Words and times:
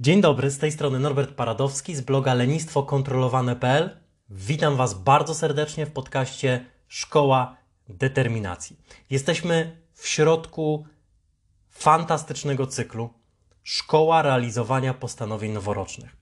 Dzień 0.00 0.20
dobry, 0.20 0.50
z 0.50 0.58
tej 0.58 0.72
strony 0.72 0.98
Norbert 0.98 1.34
Paradowski 1.34 1.94
z 1.94 2.00
bloga 2.00 2.34
lenistwokontrolowane.pl. 2.34 4.00
Witam 4.30 4.76
Was 4.76 4.94
bardzo 4.94 5.34
serdecznie 5.34 5.86
w 5.86 5.92
podcaście 5.92 6.66
Szkoła 6.88 7.56
Determinacji. 7.88 8.76
Jesteśmy 9.10 9.82
w 9.94 10.08
środku 10.08 10.86
fantastycznego 11.70 12.66
cyklu 12.66 13.10
Szkoła 13.62 14.22
Realizowania 14.22 14.94
Postanowień 14.94 15.52
Noworocznych. 15.52 16.17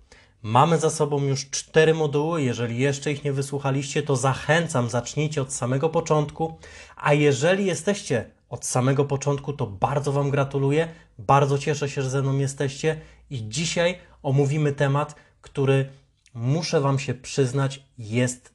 Mamy 0.47 0.79
za 0.79 0.91
sobą 0.91 1.23
już 1.23 1.51
cztery 1.51 1.95
moduły. 1.95 2.43
Jeżeli 2.43 2.79
jeszcze 2.79 3.13
ich 3.13 3.25
nie 3.25 3.33
wysłuchaliście, 3.33 4.03
to 4.03 4.17
zachęcam, 4.17 4.91
zacznijcie 4.91 5.43
od 5.43 5.53
samego 5.53 5.89
początku. 5.89 6.59
A 6.97 7.15
jeżeli 7.15 7.67
jesteście 7.67 8.31
od 8.49 8.65
samego 8.65 9.05
początku, 9.05 9.53
to 9.53 9.67
bardzo 9.67 10.13
Wam 10.13 10.31
gratuluję. 10.31 10.89
Bardzo 11.19 11.59
cieszę 11.59 11.89
się, 11.89 12.03
że 12.03 12.11
ze 12.11 12.23
mną 12.23 12.39
jesteście. 12.39 13.01
I 13.31 13.49
dzisiaj 13.49 13.99
omówimy 14.23 14.73
temat, 14.73 15.15
który 15.41 15.89
muszę 16.35 16.81
Wam 16.81 16.99
się 16.99 17.15
przyznać, 17.15 17.83
jest 17.99 18.55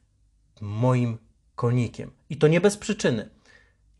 moim 0.61 1.17
konikiem. 1.55 2.11
I 2.29 2.37
to 2.37 2.47
nie 2.47 2.61
bez 2.61 2.77
przyczyny. 2.77 3.29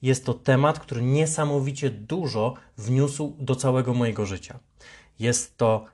Jest 0.02 0.26
to 0.26 0.34
temat, 0.34 0.80
który 0.80 1.02
niesamowicie 1.02 1.90
dużo 1.90 2.54
wniósł 2.78 3.36
do 3.40 3.56
całego 3.56 3.94
mojego 3.94 4.26
życia. 4.26 4.60
Jest 5.20 5.58
to 5.58 5.86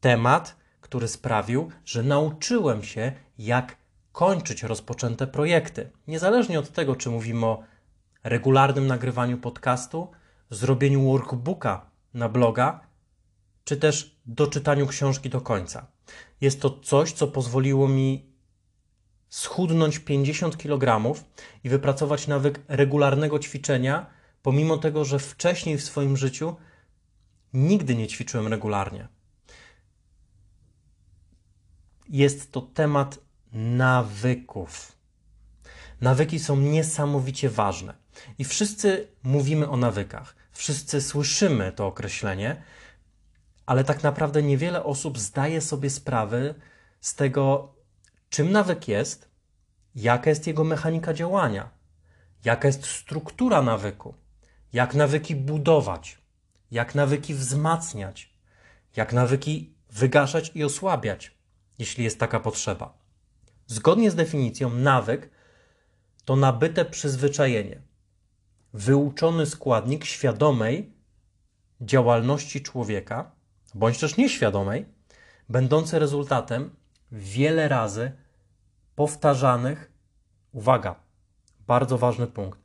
temat, 0.00 0.65
który 0.86 1.08
sprawił, 1.08 1.70
że 1.84 2.02
nauczyłem 2.02 2.82
się, 2.82 3.12
jak 3.38 3.76
kończyć 4.12 4.62
rozpoczęte 4.62 5.26
projekty. 5.26 5.90
Niezależnie 6.06 6.58
od 6.58 6.72
tego, 6.72 6.96
czy 6.96 7.10
mówimy 7.10 7.46
o 7.46 7.62
regularnym 8.24 8.86
nagrywaniu 8.86 9.38
podcastu, 9.38 10.10
zrobieniu 10.50 11.10
workbooka 11.12 11.90
na 12.14 12.28
bloga, 12.28 12.80
czy 13.64 13.76
też 13.76 14.20
doczytaniu 14.26 14.86
książki 14.86 15.30
do 15.30 15.40
końca. 15.40 15.86
Jest 16.40 16.60
to 16.60 16.70
coś, 16.70 17.12
co 17.12 17.26
pozwoliło 17.26 17.88
mi 17.88 18.32
schudnąć 19.28 19.98
50 19.98 20.56
kg 20.56 21.14
i 21.64 21.68
wypracować 21.68 22.26
nawyk 22.26 22.60
regularnego 22.68 23.38
ćwiczenia, 23.38 24.06
pomimo 24.42 24.78
tego, 24.78 25.04
że 25.04 25.18
wcześniej 25.18 25.78
w 25.78 25.84
swoim 25.84 26.16
życiu 26.16 26.56
nigdy 27.52 27.96
nie 27.96 28.06
ćwiczyłem 28.06 28.46
regularnie. 28.46 29.15
Jest 32.08 32.52
to 32.52 32.60
temat 32.60 33.18
nawyków. 33.52 34.92
Nawyki 36.00 36.38
są 36.38 36.56
niesamowicie 36.56 37.50
ważne 37.50 37.94
i 38.38 38.44
wszyscy 38.44 39.08
mówimy 39.22 39.68
o 39.68 39.76
nawykach. 39.76 40.36
Wszyscy 40.52 41.00
słyszymy 41.00 41.72
to 41.72 41.86
określenie, 41.86 42.62
ale 43.66 43.84
tak 43.84 44.02
naprawdę 44.02 44.42
niewiele 44.42 44.84
osób 44.84 45.18
zdaje 45.18 45.60
sobie 45.60 45.90
sprawę 45.90 46.54
z 47.00 47.14
tego, 47.14 47.74
czym 48.28 48.52
nawyk 48.52 48.88
jest, 48.88 49.30
jaka 49.94 50.30
jest 50.30 50.46
jego 50.46 50.64
mechanika 50.64 51.14
działania, 51.14 51.70
jaka 52.44 52.68
jest 52.68 52.86
struktura 52.86 53.62
nawyku, 53.62 54.14
jak 54.72 54.94
nawyki 54.94 55.36
budować, 55.36 56.18
jak 56.70 56.94
nawyki 56.94 57.34
wzmacniać, 57.34 58.34
jak 58.96 59.12
nawyki 59.12 59.74
wygaszać 59.90 60.50
i 60.54 60.64
osłabiać, 60.64 61.35
jeśli 61.78 62.04
jest 62.04 62.20
taka 62.20 62.40
potrzeba. 62.40 62.98
Zgodnie 63.66 64.10
z 64.10 64.14
definicją, 64.14 64.70
nawyk 64.70 65.30
to 66.24 66.36
nabyte 66.36 66.84
przyzwyczajenie, 66.84 67.82
wyuczony 68.72 69.46
składnik 69.46 70.04
świadomej 70.04 70.92
działalności 71.80 72.62
człowieka, 72.62 73.30
bądź 73.74 73.98
też 73.98 74.16
nieświadomej, 74.16 74.86
będący 75.48 75.98
rezultatem 75.98 76.70
wiele 77.12 77.68
razy 77.68 78.12
powtarzanych, 78.94 79.92
uwaga, 80.52 80.94
bardzo 81.66 81.98
ważny 81.98 82.26
punkt, 82.26 82.58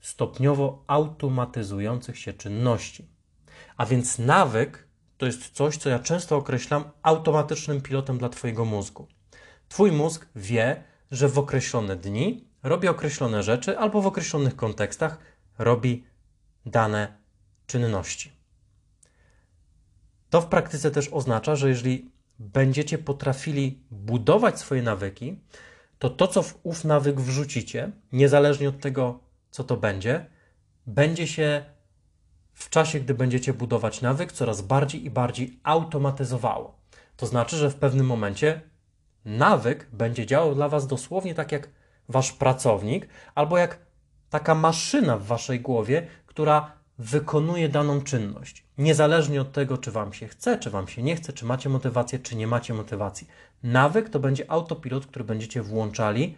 stopniowo 0.00 0.84
automatyzujących 0.86 2.18
się 2.18 2.32
czynności. 2.32 3.08
A 3.76 3.86
więc 3.86 4.18
nawyk 4.18 4.87
to 5.18 5.26
jest 5.26 5.50
coś, 5.50 5.76
co 5.76 5.88
ja 5.88 5.98
często 5.98 6.36
określam 6.36 6.84
automatycznym 7.02 7.80
pilotem 7.80 8.18
dla 8.18 8.28
Twojego 8.28 8.64
mózgu. 8.64 9.06
Twój 9.68 9.92
mózg 9.92 10.26
wie, 10.36 10.84
że 11.10 11.28
w 11.28 11.38
określone 11.38 11.96
dni 11.96 12.48
robi 12.62 12.88
określone 12.88 13.42
rzeczy 13.42 13.78
albo 13.78 14.02
w 14.02 14.06
określonych 14.06 14.56
kontekstach 14.56 15.18
robi 15.58 16.04
dane 16.66 17.16
czynności. 17.66 18.32
To 20.30 20.40
w 20.40 20.46
praktyce 20.46 20.90
też 20.90 21.08
oznacza, 21.08 21.56
że 21.56 21.68
jeżeli 21.68 22.10
będziecie 22.38 22.98
potrafili 22.98 23.82
budować 23.90 24.58
swoje 24.58 24.82
nawyki, 24.82 25.40
to 25.98 26.10
to, 26.10 26.28
co 26.28 26.42
w 26.42 26.60
ów 26.62 26.84
nawyk 26.84 27.20
wrzucicie, 27.20 27.90
niezależnie 28.12 28.68
od 28.68 28.80
tego, 28.80 29.20
co 29.50 29.64
to 29.64 29.76
będzie, 29.76 30.26
będzie 30.86 31.26
się 31.26 31.64
w 32.58 32.70
czasie, 32.70 33.00
gdy 33.00 33.14
będziecie 33.14 33.54
budować 33.54 34.00
nawyk, 34.02 34.32
coraz 34.32 34.62
bardziej 34.62 35.04
i 35.04 35.10
bardziej 35.10 35.60
automatyzowało. 35.62 36.78
To 37.16 37.26
znaczy, 37.26 37.56
że 37.56 37.70
w 37.70 37.74
pewnym 37.74 38.06
momencie 38.06 38.60
nawyk 39.24 39.88
będzie 39.92 40.26
działał 40.26 40.54
dla 40.54 40.68
Was 40.68 40.86
dosłownie 40.86 41.34
tak 41.34 41.52
jak 41.52 41.68
Wasz 42.08 42.32
pracownik, 42.32 43.08
albo 43.34 43.58
jak 43.58 43.78
taka 44.30 44.54
maszyna 44.54 45.16
w 45.16 45.26
Waszej 45.26 45.60
głowie, 45.60 46.06
która 46.26 46.72
wykonuje 46.98 47.68
daną 47.68 48.02
czynność. 48.02 48.64
Niezależnie 48.78 49.40
od 49.40 49.52
tego, 49.52 49.78
czy 49.78 49.90
Wam 49.90 50.12
się 50.12 50.28
chce, 50.28 50.58
czy 50.58 50.70
Wam 50.70 50.88
się 50.88 51.02
nie 51.02 51.16
chce, 51.16 51.32
czy 51.32 51.44
macie 51.44 51.68
motywację, 51.68 52.18
czy 52.18 52.36
nie 52.36 52.46
macie 52.46 52.74
motywacji. 52.74 53.26
Nawyk 53.62 54.10
to 54.10 54.20
będzie 54.20 54.50
autopilot, 54.50 55.06
który 55.06 55.24
będziecie 55.24 55.62
włączali 55.62 56.36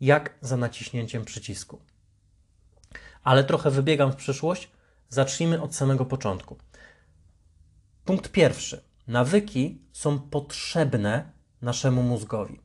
jak 0.00 0.34
za 0.40 0.56
naciśnięciem 0.56 1.24
przycisku. 1.24 1.80
Ale 3.24 3.44
trochę 3.44 3.70
wybiegam 3.70 4.12
w 4.12 4.16
przyszłość. 4.16 4.70
Zacznijmy 5.12 5.62
od 5.62 5.74
samego 5.74 6.04
początku. 6.04 6.56
Punkt 8.04 8.32
pierwszy. 8.32 8.84
Nawyki 9.06 9.82
są 9.92 10.18
potrzebne 10.20 11.32
naszemu 11.62 12.02
mózgowi. 12.02 12.60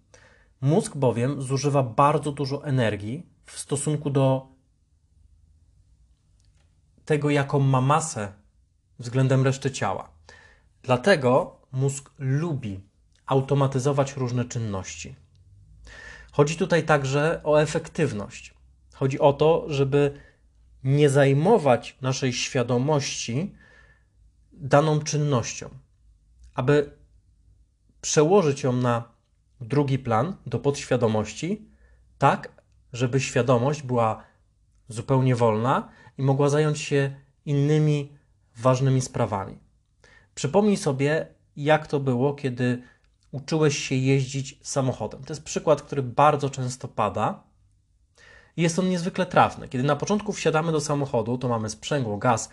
Mózg 0.61 0.95
bowiem 0.95 1.41
zużywa 1.41 1.83
bardzo 1.83 2.31
dużo 2.31 2.65
energii 2.65 3.29
w 3.45 3.59
stosunku 3.59 4.09
do 4.09 4.47
tego, 7.05 7.29
jaką 7.29 7.59
ma 7.59 7.81
masę 7.81 8.33
względem 8.99 9.43
reszty 9.43 9.71
ciała. 9.71 10.09
Dlatego 10.83 11.61
mózg 11.71 12.11
lubi 12.17 12.89
automatyzować 13.25 14.15
różne 14.15 14.45
czynności. 14.45 15.15
Chodzi 16.31 16.57
tutaj 16.57 16.83
także 16.83 17.41
o 17.43 17.61
efektywność. 17.61 18.53
Chodzi 18.93 19.19
o 19.19 19.33
to, 19.33 19.65
żeby 19.67 20.27
nie 20.83 21.09
zajmować 21.09 21.97
naszej 22.01 22.33
świadomości 22.33 23.55
daną 24.53 24.99
czynnością, 24.99 25.69
aby 26.53 26.97
przełożyć 28.01 28.63
ją 28.63 28.73
na 28.73 29.03
drugi 29.61 29.99
plan, 29.99 30.35
do 30.45 30.59
podświadomości, 30.59 31.65
tak, 32.17 32.51
żeby 32.93 33.19
świadomość 33.19 33.81
była 33.81 34.23
zupełnie 34.89 35.35
wolna 35.35 35.89
i 36.17 36.21
mogła 36.21 36.49
zająć 36.49 36.79
się 36.79 37.15
innymi 37.45 38.17
ważnymi 38.57 39.01
sprawami. 39.01 39.57
Przypomnij 40.35 40.77
sobie, 40.77 41.27
jak 41.55 41.87
to 41.87 41.99
było, 41.99 42.33
kiedy 42.33 42.83
uczyłeś 43.31 43.77
się 43.77 43.95
jeździć 43.95 44.59
samochodem. 44.61 45.23
To 45.23 45.33
jest 45.33 45.43
przykład, 45.43 45.81
który 45.81 46.03
bardzo 46.03 46.49
często 46.49 46.87
pada. 46.87 47.43
Jest 48.57 48.79
on 48.79 48.89
niezwykle 48.89 49.25
trafny. 49.25 49.67
Kiedy 49.67 49.83
na 49.83 49.95
początku 49.95 50.33
wsiadamy 50.33 50.71
do 50.71 50.81
samochodu, 50.81 51.37
to 51.37 51.49
mamy 51.49 51.69
sprzęgło, 51.69 52.17
gaz, 52.17 52.49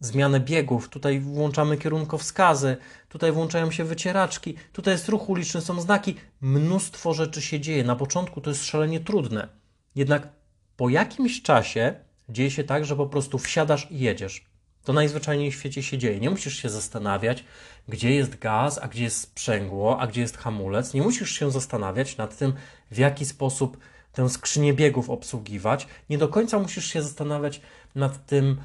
zmianę 0.00 0.40
biegów, 0.40 0.88
tutaj 0.88 1.20
włączamy 1.20 1.76
kierunkowskazy, 1.76 2.76
tutaj 3.08 3.32
włączają 3.32 3.70
się 3.70 3.84
wycieraczki, 3.84 4.54
tutaj 4.72 4.94
jest 4.94 5.08
ruch 5.08 5.28
uliczny, 5.28 5.60
są 5.60 5.80
znaki, 5.80 6.14
mnóstwo 6.40 7.14
rzeczy 7.14 7.42
się 7.42 7.60
dzieje. 7.60 7.84
Na 7.84 7.96
początku 7.96 8.40
to 8.40 8.50
jest 8.50 8.64
szalenie 8.64 9.00
trudne. 9.00 9.48
Jednak 9.94 10.28
po 10.76 10.88
jakimś 10.88 11.42
czasie 11.42 11.94
dzieje 12.28 12.50
się 12.50 12.64
tak, 12.64 12.84
że 12.84 12.96
po 12.96 13.06
prostu 13.06 13.38
wsiadasz 13.38 13.90
i 13.90 13.98
jedziesz. 13.98 14.44
To 14.84 14.92
najzwyczajniej 14.92 15.50
w 15.50 15.54
świecie 15.54 15.82
się 15.82 15.98
dzieje. 15.98 16.20
Nie 16.20 16.30
musisz 16.30 16.56
się 16.56 16.68
zastanawiać, 16.68 17.44
gdzie 17.88 18.14
jest 18.14 18.38
gaz, 18.38 18.78
a 18.82 18.88
gdzie 18.88 19.02
jest 19.02 19.20
sprzęgło, 19.20 20.00
a 20.00 20.06
gdzie 20.06 20.20
jest 20.20 20.36
hamulec. 20.36 20.94
Nie 20.94 21.02
musisz 21.02 21.30
się 21.30 21.50
zastanawiać 21.50 22.16
nad 22.16 22.36
tym, 22.36 22.52
w 22.90 22.98
jaki 22.98 23.24
sposób 23.24 23.76
tę 24.16 24.28
skrzynię 24.28 24.74
biegów 24.74 25.10
obsługiwać. 25.10 25.86
Nie 26.10 26.18
do 26.18 26.28
końca 26.28 26.58
musisz 26.58 26.86
się 26.86 27.02
zastanawiać 27.02 27.60
nad 27.94 28.26
tym, 28.26 28.56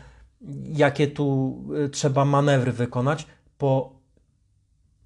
jakie 0.63 1.07
tu 1.07 1.57
y, 1.85 1.89
trzeba 1.89 2.25
manewry 2.25 2.71
wykonać. 2.71 3.27
Po 3.57 3.93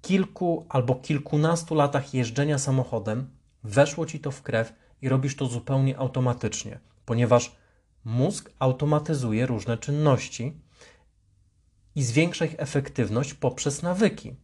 kilku 0.02 0.66
albo 0.68 0.94
kilkunastu 0.94 1.74
latach 1.74 2.14
jeżdżenia 2.14 2.58
samochodem 2.58 3.30
weszło 3.64 4.06
ci 4.06 4.20
to 4.20 4.30
w 4.30 4.42
krew 4.42 4.72
i 5.02 5.08
robisz 5.08 5.36
to 5.36 5.46
zupełnie 5.46 5.98
automatycznie, 5.98 6.78
ponieważ 7.04 7.56
mózg 8.04 8.50
automatyzuje 8.58 9.46
różne 9.46 9.78
czynności 9.78 10.60
i 11.94 12.02
zwiększa 12.02 12.44
ich 12.44 12.54
efektywność 12.58 13.34
poprzez 13.34 13.82
nawyki. 13.82 14.34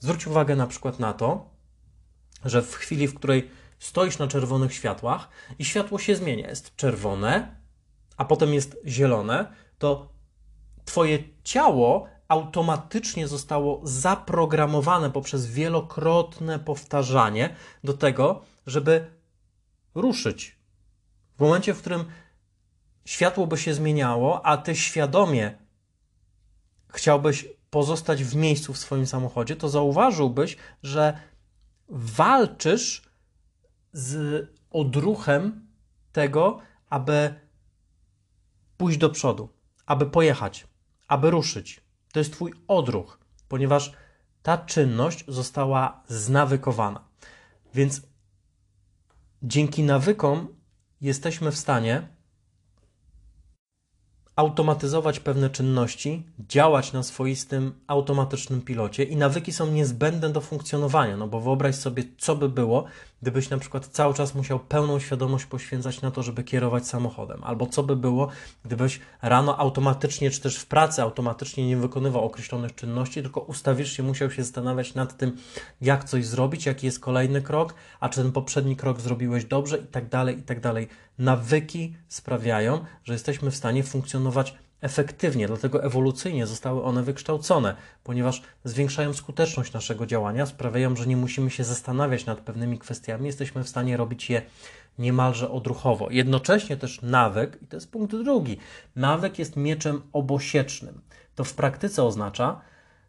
Zwróć 0.00 0.26
uwagę 0.26 0.56
na 0.56 0.66
przykład 0.66 0.98
na 0.98 1.12
to, 1.12 1.50
że 2.44 2.62
w 2.62 2.74
chwili, 2.74 3.08
w 3.08 3.14
której 3.14 3.50
stoisz 3.78 4.18
na 4.18 4.26
czerwonych 4.26 4.74
światłach 4.74 5.28
i 5.58 5.64
światło 5.64 5.98
się 5.98 6.16
zmienia, 6.16 6.48
jest 6.48 6.76
czerwone, 6.76 7.56
a 8.16 8.24
potem 8.24 8.54
jest 8.54 8.76
zielone, 8.86 9.52
to 9.78 10.18
Twoje 10.88 11.18
ciało 11.44 12.08
automatycznie 12.28 13.28
zostało 13.28 13.80
zaprogramowane 13.84 15.10
poprzez 15.10 15.46
wielokrotne 15.46 16.58
powtarzanie 16.58 17.54
do 17.84 17.94
tego, 17.94 18.40
żeby 18.66 19.10
ruszyć. 19.94 20.58
W 21.36 21.40
momencie, 21.40 21.74
w 21.74 21.80
którym 21.80 22.04
światło 23.04 23.46
by 23.46 23.58
się 23.58 23.74
zmieniało, 23.74 24.46
a 24.46 24.56
ty 24.56 24.76
świadomie 24.76 25.58
chciałbyś 26.88 27.46
pozostać 27.70 28.24
w 28.24 28.36
miejscu 28.36 28.72
w 28.72 28.78
swoim 28.78 29.06
samochodzie, 29.06 29.56
to 29.56 29.68
zauważyłbyś, 29.68 30.56
że 30.82 31.20
walczysz 31.88 33.02
z 33.92 34.46
odruchem 34.70 35.66
tego, 36.12 36.58
aby 36.90 37.34
pójść 38.76 38.98
do 38.98 39.10
przodu, 39.10 39.48
aby 39.86 40.06
pojechać, 40.06 40.66
aby 41.08 41.30
ruszyć. 41.30 41.80
To 42.12 42.18
jest 42.18 42.32
Twój 42.32 42.52
odruch, 42.68 43.18
ponieważ 43.48 43.92
ta 44.42 44.58
czynność 44.58 45.24
została 45.28 46.02
znawykowana. 46.08 47.04
Więc 47.74 48.02
dzięki 49.42 49.82
nawykom 49.82 50.48
jesteśmy 51.00 51.52
w 51.52 51.58
stanie 51.58 52.08
automatyzować 54.36 55.20
pewne 55.20 55.50
czynności, 55.50 56.26
działać 56.38 56.92
na 56.92 57.02
swoistym 57.02 57.80
automatycznym 57.86 58.62
pilocie 58.62 59.04
i 59.04 59.16
nawyki 59.16 59.52
są 59.52 59.66
niezbędne 59.66 60.30
do 60.30 60.40
funkcjonowania, 60.40 61.16
no 61.16 61.28
bo 61.28 61.40
wyobraź 61.40 61.74
sobie, 61.74 62.04
co 62.18 62.36
by 62.36 62.48
było, 62.48 62.84
gdybyś 63.22 63.50
na 63.50 63.58
przykład 63.58 63.86
cały 63.86 64.14
czas 64.14 64.34
musiał 64.34 64.58
pełną 64.58 64.98
świadomość 65.00 65.44
poświęcać 65.44 66.02
na 66.02 66.10
to, 66.10 66.22
żeby 66.22 66.44
kierować 66.44 66.86
samochodem, 66.86 67.44
albo 67.44 67.66
co 67.66 67.82
by 67.82 67.96
było, 67.96 68.28
gdybyś 68.64 69.00
rano 69.22 69.58
automatycznie, 69.58 70.30
czy 70.30 70.40
też 70.40 70.56
w 70.56 70.66
pracy 70.66 71.02
automatycznie 71.02 71.66
nie 71.66 71.76
wykonywał 71.76 72.24
określonych 72.24 72.74
czynności, 72.74 73.22
tylko 73.22 73.40
ustawisz 73.40 73.92
się, 73.92 74.02
musiał 74.02 74.30
się 74.30 74.44
zastanawiać 74.44 74.94
nad 74.94 75.16
tym, 75.16 75.36
jak 75.80 76.04
coś 76.04 76.26
zrobić, 76.26 76.66
jaki 76.66 76.86
jest 76.86 77.00
kolejny 77.00 77.42
krok, 77.42 77.74
a 78.00 78.08
czy 78.08 78.22
ten 78.22 78.32
poprzedni 78.32 78.76
krok 78.76 79.00
zrobiłeś 79.00 79.44
dobrze 79.44 79.78
i 79.78 79.86
tak 79.86 80.08
dalej, 80.08 80.38
i 80.38 80.42
tak 80.42 80.60
dalej. 80.60 80.88
Nawyki 81.18 81.96
sprawiają, 82.08 82.84
że 83.04 83.12
jesteśmy 83.12 83.50
w 83.50 83.56
stanie 83.56 83.82
funkcjonować 83.82 84.54
efektywnie, 84.80 85.46
dlatego 85.46 85.84
ewolucyjnie 85.84 86.46
zostały 86.46 86.82
one 86.82 87.02
wykształcone, 87.02 87.76
ponieważ 88.04 88.42
zwiększają 88.64 89.12
skuteczność 89.12 89.72
naszego 89.72 90.06
działania, 90.06 90.46
sprawiają, 90.46 90.96
że 90.96 91.06
nie 91.06 91.16
musimy 91.16 91.50
się 91.50 91.64
zastanawiać 91.64 92.26
nad 92.26 92.40
pewnymi 92.40 92.78
kwestiami, 92.78 93.26
jesteśmy 93.26 93.64
w 93.64 93.68
stanie 93.68 93.96
robić 93.96 94.30
je 94.30 94.42
niemalże 94.98 95.50
odruchowo. 95.50 96.08
Jednocześnie 96.10 96.76
też 96.76 97.02
nawyk, 97.02 97.62
i 97.62 97.66
to 97.66 97.76
jest 97.76 97.90
punkt 97.92 98.16
drugi, 98.16 98.58
nawyk 98.96 99.38
jest 99.38 99.56
mieczem 99.56 100.02
obosiecznym. 100.12 101.00
To 101.34 101.44
w 101.44 101.54
praktyce 101.54 102.04
oznacza, 102.04 102.60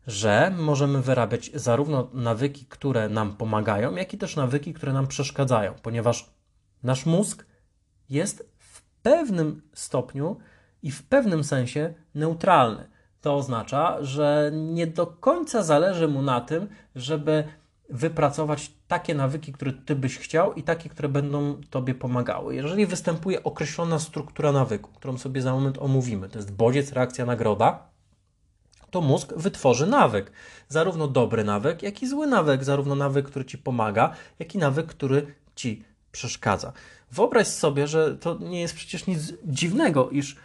że 0.08 0.54
możemy 0.58 1.02
wyrabiać 1.02 1.52
zarówno 1.54 2.10
nawyki, 2.14 2.66
które 2.66 3.10
nam 3.10 3.38
pomagają, 3.38 3.96
jak 3.96 4.14
i 4.14 4.18
też 4.18 4.36
nawyki, 4.36 4.74
które 4.74 4.94
nam 4.94 5.08
przeszkadzają, 5.08 5.74
ponieważ 5.82 6.30
nasz 6.84 7.06
mózg 7.06 7.46
jest 8.10 8.50
w 8.60 8.82
pewnym 8.82 9.62
stopniu 9.74 10.38
i 10.84 10.92
w 10.92 11.04
pewnym 11.04 11.44
sensie 11.44 11.94
neutralny. 12.16 12.88
To 13.22 13.36
oznacza, 13.36 13.98
że 14.02 14.52
nie 14.54 14.88
do 14.88 15.08
końca 15.08 15.64
zależy 15.64 16.08
mu 16.08 16.22
na 16.22 16.42
tym, 16.42 16.68
żeby 16.96 17.44
wypracować 17.90 18.72
takie 18.88 19.16
nawyki, 19.16 19.54
które 19.54 19.74
ty 19.74 19.96
byś 19.96 20.18
chciał 20.18 20.54
i 20.54 20.64
takie, 20.64 20.90
które 20.90 21.10
będą 21.10 21.62
tobie 21.70 21.96
pomagały. 21.96 22.56
Jeżeli 22.56 22.86
występuje 22.86 23.44
określona 23.44 24.00
struktura 24.00 24.52
nawyku, 24.52 24.92
którą 24.92 25.18
sobie 25.18 25.42
za 25.42 25.54
moment 25.54 25.78
omówimy, 25.78 26.30
to 26.30 26.40
jest 26.40 26.52
bodziec, 26.52 26.92
reakcja, 26.92 27.26
nagroda, 27.26 27.90
to 28.92 29.02
mózg 29.02 29.34
wytworzy 29.38 29.88
nawyk. 29.88 30.32
Zarówno 30.68 31.08
dobry 31.08 31.44
nawyk, 31.44 31.84
jak 31.84 32.04
i 32.04 32.08
zły 32.08 32.28
nawyk, 32.28 32.64
zarówno 32.64 32.96
nawyk, 32.96 33.26
który 33.26 33.46
ci 33.46 33.58
pomaga, 33.58 34.14
jak 34.40 34.56
i 34.56 34.58
nawyk, 34.58 34.88
który 34.88 35.36
ci 35.56 35.84
przeszkadza. 36.12 36.74
Wyobraź 37.12 37.48
sobie, 37.48 37.88
że 37.88 38.18
to 38.18 38.38
nie 38.38 38.62
jest 38.62 38.76
przecież 38.76 39.08
nic 39.08 39.34
dziwnego, 39.46 40.10
iż 40.10 40.36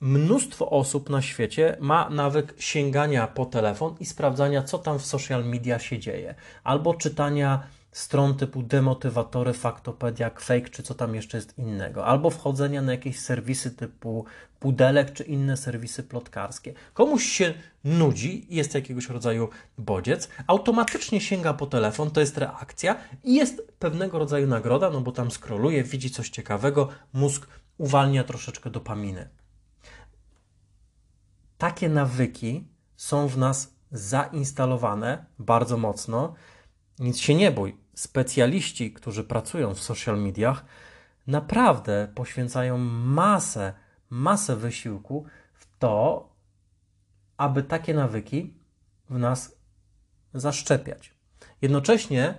mnóstwo 0.00 0.70
osób 0.70 1.10
na 1.10 1.22
świecie 1.22 1.76
ma 1.80 2.10
nawyk 2.10 2.54
sięgania 2.58 3.26
po 3.26 3.46
telefon 3.46 3.94
i 4.00 4.06
sprawdzania, 4.06 4.62
co 4.62 4.78
tam 4.78 4.98
w 4.98 5.06
social 5.06 5.44
media 5.44 5.78
się 5.78 5.98
dzieje, 5.98 6.34
albo 6.64 6.94
czytania 6.94 7.62
stron 7.92 8.34
typu 8.34 8.62
demotywatory, 8.62 9.52
faktopedia, 9.52 10.30
fake, 10.30 10.68
czy 10.68 10.82
co 10.82 10.94
tam 10.94 11.14
jeszcze 11.14 11.38
jest 11.38 11.58
innego, 11.58 12.06
albo 12.06 12.30
wchodzenia 12.30 12.82
na 12.82 12.92
jakieś 12.92 13.18
serwisy 13.18 13.70
typu 13.70 14.24
pudelek, 14.60 15.12
czy 15.12 15.24
inne 15.24 15.56
serwisy 15.56 16.02
plotkarskie. 16.02 16.74
Komuś 16.94 17.24
się 17.24 17.54
nudzi, 17.84 18.46
jest 18.50 18.74
jakiegoś 18.74 19.08
rodzaju 19.08 19.48
bodziec, 19.78 20.28
automatycznie 20.46 21.20
sięga 21.20 21.54
po 21.54 21.66
telefon, 21.66 22.10
to 22.10 22.20
jest 22.20 22.38
reakcja 22.38 22.96
i 23.24 23.34
jest 23.34 23.72
pewnego 23.78 24.18
rodzaju 24.18 24.46
nagroda, 24.46 24.90
no 24.90 25.00
bo 25.00 25.12
tam 25.12 25.30
skroluje, 25.30 25.84
widzi 25.84 26.10
coś 26.10 26.30
ciekawego, 26.30 26.88
mózg 27.12 27.46
uwalnia 27.78 28.24
troszeczkę 28.24 28.70
dopaminy 28.70 29.28
takie 31.58 31.88
nawyki 31.88 32.68
są 32.96 33.28
w 33.28 33.38
nas 33.38 33.76
zainstalowane 33.90 35.26
bardzo 35.38 35.76
mocno. 35.76 36.34
Nic 36.98 37.18
się 37.18 37.34
nie 37.34 37.50
bój. 37.50 37.76
Specjaliści, 37.94 38.92
którzy 38.92 39.24
pracują 39.24 39.74
w 39.74 39.82
social 39.82 40.22
mediach, 40.22 40.64
naprawdę 41.26 42.08
poświęcają 42.14 42.78
masę, 42.78 43.72
masę 44.10 44.56
wysiłku 44.56 45.24
w 45.52 45.78
to, 45.78 46.28
aby 47.36 47.62
takie 47.62 47.94
nawyki 47.94 48.54
w 49.10 49.18
nas 49.18 49.56
zaszczepiać. 50.34 51.14
Jednocześnie 51.62 52.38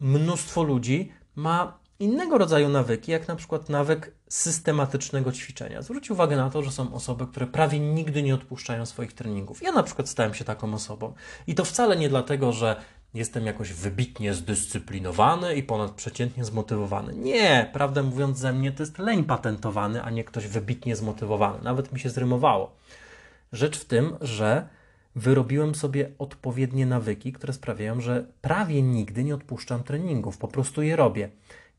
mnóstwo 0.00 0.62
ludzi 0.62 1.12
ma 1.34 1.79
innego 2.00 2.38
rodzaju 2.38 2.68
nawyki, 2.68 3.12
jak 3.12 3.28
na 3.28 3.36
przykład 3.36 3.68
nawyk 3.68 4.14
systematycznego 4.28 5.32
ćwiczenia. 5.32 5.82
Zwróć 5.82 6.10
uwagę 6.10 6.36
na 6.36 6.50
to, 6.50 6.62
że 6.62 6.72
są 6.72 6.94
osoby, 6.94 7.26
które 7.26 7.46
prawie 7.46 7.80
nigdy 7.80 8.22
nie 8.22 8.34
odpuszczają 8.34 8.86
swoich 8.86 9.12
treningów. 9.12 9.62
Ja 9.62 9.72
na 9.72 9.82
przykład 9.82 10.08
stałem 10.08 10.34
się 10.34 10.44
taką 10.44 10.74
osobą. 10.74 11.12
I 11.46 11.54
to 11.54 11.64
wcale 11.64 11.96
nie 11.96 12.08
dlatego, 12.08 12.52
że 12.52 12.76
jestem 13.14 13.46
jakoś 13.46 13.72
wybitnie 13.72 14.34
zdyscyplinowany 14.34 15.54
i 15.54 15.62
ponadprzeciętnie 15.62 16.44
zmotywowany. 16.44 17.16
Nie, 17.16 17.70
prawdę 17.72 18.02
mówiąc, 18.02 18.38
ze 18.38 18.52
mnie 18.52 18.72
to 18.72 18.82
jest 18.82 18.98
leń 18.98 19.24
patentowany, 19.24 20.02
a 20.02 20.10
nie 20.10 20.24
ktoś 20.24 20.46
wybitnie 20.46 20.96
zmotywowany. 20.96 21.58
Nawet 21.62 21.92
mi 21.92 22.00
się 22.00 22.10
zrymowało. 22.10 22.72
Rzecz 23.52 23.78
w 23.78 23.84
tym, 23.84 24.16
że 24.20 24.68
wyrobiłem 25.16 25.74
sobie 25.74 26.10
odpowiednie 26.18 26.86
nawyki, 26.86 27.32
które 27.32 27.52
sprawiają, 27.52 28.00
że 28.00 28.26
prawie 28.42 28.82
nigdy 28.82 29.24
nie 29.24 29.34
odpuszczam 29.34 29.82
treningów. 29.82 30.38
Po 30.38 30.48
prostu 30.48 30.82
je 30.82 30.96
robię. 30.96 31.30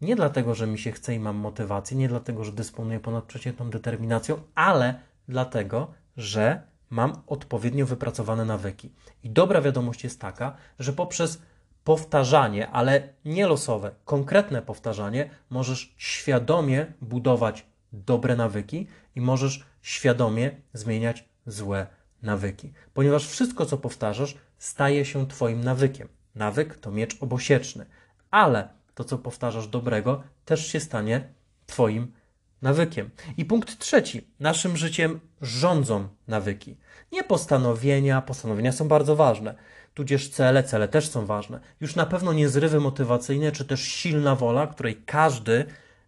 Nie 0.02 0.16
dlatego, 0.16 0.56
że 0.56 0.68
mi 0.68 0.80
się 0.80 0.92
chce 0.92 1.16
i 1.16 1.20
mam 1.20 1.36
motywację, 1.36 1.98
nie 1.98 2.08
dlatego, 2.08 2.44
że 2.44 2.52
dysponuję 2.52 3.00
ponadprzeciętną 3.00 3.70
determinacją, 3.70 4.42
ale 4.56 5.00
dlatego, 5.28 5.94
że 6.18 6.62
mam 6.90 7.22
odpowiednio 7.28 7.86
wypracowane 7.86 8.46
nawyki. 8.46 8.92
I 9.24 9.30
dobra 9.30 9.62
wiadomość 9.62 10.04
jest 10.04 10.22
taka, 10.22 10.56
że 10.80 10.94
poprzez 10.94 11.42
powtarzanie, 11.84 12.70
ale 12.70 13.10
nie 13.26 13.48
losowe, 13.48 13.92
konkretne 14.06 14.62
powtarzanie, 14.62 15.30
możesz 15.50 15.96
świadomie 15.98 16.94
budować 17.02 17.66
dobre 17.94 18.36
nawyki 18.36 18.88
i 19.16 19.22
możesz 19.22 19.66
świadomie 19.82 20.52
zmieniać 20.74 21.30
złe 21.46 21.88
nawyki. 22.22 22.74
Ponieważ 22.94 23.28
wszystko, 23.28 23.66
co 23.66 23.78
powtarzasz, 23.78 24.38
staje 24.58 25.06
się 25.06 25.28
Twoim 25.28 25.64
nawykiem. 25.64 26.08
Nawyk 26.36 26.78
to 26.78 26.92
miecz 26.92 27.24
obosieczny, 27.24 27.86
ale 28.32 28.70
to, 28.96 29.04
co 29.04 29.18
powtarzasz 29.18 29.68
dobrego, 29.68 30.24
też 30.46 30.68
się 30.68 30.80
stanie 30.80 31.34
Twoim 31.66 32.14
nawykiem. 32.62 33.10
I 33.38 33.46
punkt 33.46 33.80
trzeci. 33.80 34.28
Naszym 34.40 34.78
życiem 34.78 35.20
rządzą 35.42 36.08
nawyki. 36.28 36.78
Nie 37.12 37.24
postanowienia, 37.24 38.22
postanowienia 38.22 38.72
są 38.72 38.88
bardzo 38.88 39.16
ważne, 39.16 39.56
tudzież 39.94 40.30
cele, 40.30 40.64
cele 40.64 40.88
też 40.88 41.10
są 41.10 41.26
ważne. 41.26 41.60
Już 41.82 41.96
na 41.96 42.06
pewno 42.06 42.34
nie 42.34 42.50
zrywy 42.50 42.80
motywacyjne, 42.80 43.52
czy 43.52 43.66
też 43.66 43.82
silna 43.82 44.36
wola, 44.36 44.68
której 44.68 44.96
każdy 45.06 45.66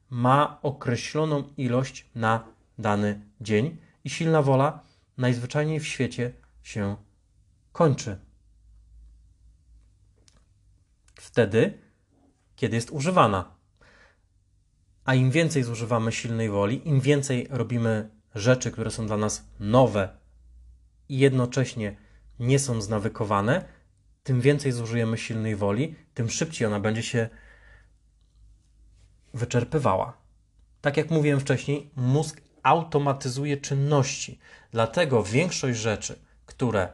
ma 0.09 0.59
określoną 0.61 1.43
ilość 1.57 2.05
na 2.15 2.43
dany 2.77 3.21
dzień. 3.41 3.77
I 4.03 4.09
silna 4.09 4.41
wola 4.41 4.79
najzwyczajniej 5.17 5.79
w 5.79 5.87
świecie 5.87 6.33
się 6.63 6.95
kończy. 7.71 8.17
Wtedy, 11.15 11.82
kiedy 12.63 12.75
jest 12.75 12.91
używana. 12.91 13.55
A 15.05 15.13
im 15.13 15.31
więcej 15.31 15.63
zużywamy 15.63 16.11
silnej 16.11 16.49
woli, 16.49 16.87
im 16.87 17.01
więcej 17.01 17.47
robimy 17.49 18.09
rzeczy, 18.35 18.71
które 18.71 18.91
są 18.91 19.07
dla 19.07 19.17
nas 19.17 19.45
nowe 19.59 20.09
i 21.09 21.17
jednocześnie 21.17 21.95
nie 22.39 22.59
są 22.59 22.81
znawykowane, 22.81 23.65
tym 24.23 24.41
więcej 24.41 24.71
zużyjemy 24.71 25.17
silnej 25.17 25.55
woli, 25.55 25.95
tym 26.13 26.29
szybciej 26.29 26.67
ona 26.67 26.79
będzie 26.79 27.03
się 27.03 27.29
wyczerpywała. 29.33 30.17
Tak 30.81 30.97
jak 30.97 31.11
mówiłem 31.11 31.39
wcześniej, 31.39 31.91
mózg 31.95 32.41
automatyzuje 32.63 33.57
czynności. 33.57 34.39
Dlatego 34.71 35.23
większość 35.23 35.79
rzeczy, 35.79 36.19
które 36.45 36.89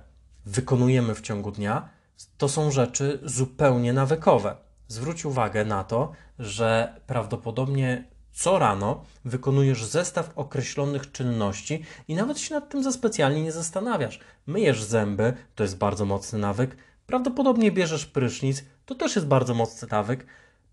wykonujemy 0.46 1.16
w 1.16 1.22
ciągu 1.22 1.52
dnia, 1.52 1.90
to 2.38 2.50
są 2.50 2.72
rzeczy 2.72 3.20
zupełnie 3.24 3.94
nawykowe. 3.94 4.69
Zwróć 4.90 5.26
uwagę 5.26 5.66
na 5.66 5.84
to, 5.84 6.12
że 6.40 7.00
prawdopodobnie 7.08 8.04
co 8.32 8.60
rano 8.60 9.04
wykonujesz 9.26 9.86
zestaw 9.86 10.32
określonych 10.36 11.12
czynności 11.12 11.84
i 12.08 12.16
nawet 12.16 12.40
się 12.40 12.56
nad 12.56 12.70
tym 12.70 12.84
za 12.84 12.92
specjalnie 12.92 13.44
nie 13.44 13.52
zastanawiasz. 13.52 14.20
Myjesz 14.48 14.84
zęby, 14.84 15.34
to 15.56 15.64
jest 15.64 15.78
bardzo 15.78 16.06
mocny 16.06 16.40
nawyk. 16.40 16.78
Prawdopodobnie 17.06 17.72
bierzesz 17.72 18.06
prysznic, 18.06 18.64
to 18.86 18.96
też 18.96 19.16
jest 19.16 19.28
bardzo 19.28 19.54
mocny 19.54 19.88
nawyk. 19.92 20.26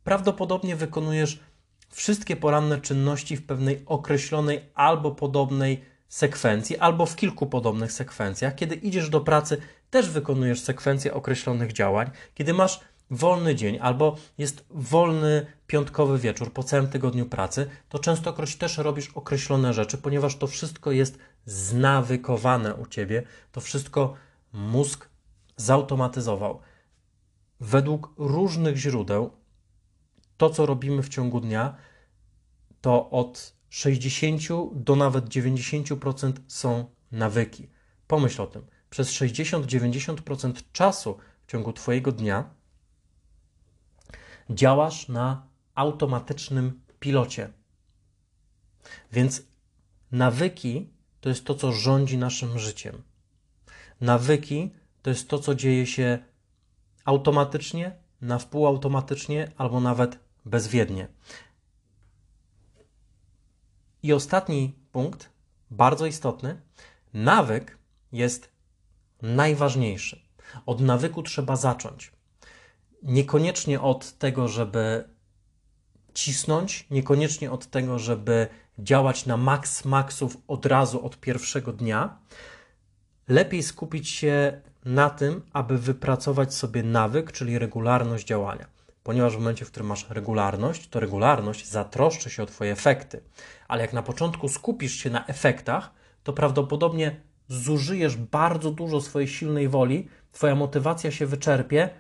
Prawdopodobnie 0.04 0.76
wykonujesz 0.76 1.40
wszystkie 1.90 2.36
poranne 2.36 2.80
czynności 2.80 3.36
w 3.36 3.46
pewnej 3.46 3.82
określonej 3.86 4.60
albo 4.74 5.10
podobnej 5.10 5.84
sekwencji, 6.08 6.78
albo 6.78 7.06
w 7.06 7.16
kilku 7.16 7.46
podobnych 7.46 7.92
sekwencjach. 7.92 8.54
Kiedy 8.54 8.74
idziesz 8.74 9.08
do 9.08 9.20
pracy, 9.20 9.60
też 9.90 10.10
wykonujesz 10.10 10.60
sekwencję 10.60 11.14
określonych 11.14 11.72
działań. 11.72 12.10
Kiedy 12.34 12.54
masz 12.54 12.80
wolny 13.10 13.54
dzień 13.54 13.78
albo 13.80 14.16
jest 14.38 14.64
wolny 14.70 15.46
piątkowy 15.66 16.18
wieczór 16.18 16.52
po 16.52 16.62
całym 16.62 16.88
tygodniu 16.88 17.26
pracy, 17.26 17.70
to 17.88 17.98
częstokroć 17.98 18.56
też 18.56 18.78
robisz 18.78 19.10
określone 19.14 19.74
rzeczy, 19.74 19.98
ponieważ 19.98 20.36
to 20.36 20.46
wszystko 20.46 20.92
jest 20.92 21.18
znawykowane 21.46 22.74
u 22.74 22.86
ciebie, 22.86 23.22
to 23.52 23.60
wszystko 23.60 24.14
mózg 24.52 25.08
zautomatyzował. 25.56 26.60
Według 27.60 28.14
różnych 28.16 28.76
źródeł, 28.76 29.30
to 30.36 30.50
co 30.50 30.66
robimy 30.66 31.02
w 31.02 31.08
ciągu 31.08 31.40
dnia, 31.40 31.76
to 32.80 33.10
od 33.10 33.56
60 33.68 34.42
do 34.74 34.96
nawet 34.96 35.24
90% 35.24 36.32
są 36.48 36.84
nawyki. 37.12 37.68
Pomyśl 38.06 38.42
o 38.42 38.46
tym. 38.46 38.66
Przez 38.90 39.10
60-90% 39.12 40.52
czasu 40.72 41.18
w 41.46 41.50
ciągu 41.50 41.72
Twojego 41.72 42.12
dnia 42.12 42.55
działasz 44.50 45.08
na 45.08 45.46
automatycznym 45.74 46.80
pilocie. 47.00 47.52
Więc 49.12 49.42
nawyki 50.12 50.90
to 51.20 51.28
jest 51.28 51.44
to, 51.44 51.54
co 51.54 51.72
rządzi 51.72 52.18
naszym 52.18 52.58
życiem. 52.58 53.02
Nawyki 54.00 54.70
to 55.02 55.10
jest 55.10 55.28
to, 55.28 55.38
co 55.38 55.54
dzieje 55.54 55.86
się 55.86 56.18
automatycznie, 57.04 57.96
na 58.20 58.38
wpół 58.38 58.66
automatycznie 58.66 59.52
albo 59.56 59.80
nawet 59.80 60.18
bezwiednie. 60.44 61.08
I 64.02 64.12
ostatni 64.12 64.74
punkt, 64.92 65.30
bardzo 65.70 66.06
istotny, 66.06 66.60
nawyk 67.14 67.78
jest 68.12 68.52
najważniejszy. 69.22 70.20
Od 70.66 70.80
nawyku 70.80 71.22
trzeba 71.22 71.56
zacząć. 71.56 72.12
Niekoniecznie 73.02 73.80
od 73.80 74.12
tego, 74.18 74.48
żeby 74.48 75.04
cisnąć, 76.14 76.86
niekoniecznie 76.90 77.50
od 77.50 77.66
tego, 77.66 77.98
żeby 77.98 78.46
działać 78.78 79.26
na 79.26 79.36
maks 79.36 79.84
maksów 79.84 80.36
od 80.48 80.66
razu, 80.66 81.04
od 81.04 81.20
pierwszego 81.20 81.72
dnia. 81.72 82.18
Lepiej 83.28 83.62
skupić 83.62 84.08
się 84.08 84.60
na 84.84 85.10
tym, 85.10 85.42
aby 85.52 85.78
wypracować 85.78 86.54
sobie 86.54 86.82
nawyk, 86.82 87.32
czyli 87.32 87.58
regularność 87.58 88.26
działania. 88.26 88.66
Ponieważ 89.02 89.34
w 89.34 89.38
momencie, 89.38 89.64
w 89.64 89.70
którym 89.70 89.86
masz 89.86 90.10
regularność, 90.10 90.88
to 90.88 91.00
regularność 91.00 91.68
zatroszczy 91.68 92.30
się 92.30 92.42
o 92.42 92.46
Twoje 92.46 92.72
efekty. 92.72 93.22
Ale 93.68 93.82
jak 93.82 93.92
na 93.92 94.02
początku 94.02 94.48
skupisz 94.48 94.94
się 94.94 95.10
na 95.10 95.26
efektach, 95.26 95.90
to 96.22 96.32
prawdopodobnie 96.32 97.20
zużyjesz 97.48 98.16
bardzo 98.16 98.70
dużo 98.70 99.00
swojej 99.00 99.28
silnej 99.28 99.68
woli, 99.68 100.08
Twoja 100.32 100.54
motywacja 100.54 101.10
się 101.10 101.26
wyczerpie 101.26 101.90